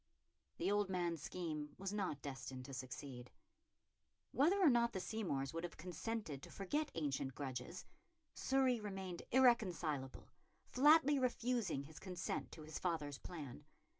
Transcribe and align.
The 0.57 0.71
old 0.71 0.89
man's 0.89 1.21
scheme 1.21 1.75
was 1.77 1.93
not 1.93 2.23
destined 2.23 2.65
to 2.65 2.73
succeed. 2.73 3.29
Whether 4.31 4.57
or 4.59 4.71
not 4.71 4.93
the 4.93 4.99
Seymours 4.99 5.53
would 5.53 5.63
have 5.63 5.77
consented 5.77 6.41
to 6.41 6.49
forget 6.49 6.89
ancient 6.95 7.35
grudges, 7.35 7.85
Surrey 8.33 8.79
remained 8.79 9.21
irreconcilable, 9.29 10.27
flatly 10.65 11.19
refusing 11.19 11.83
his 11.83 11.99
consent 11.99 12.51
to 12.53 12.63
his 12.63 12.79
father's 12.79 13.19
plan. 13.19 13.63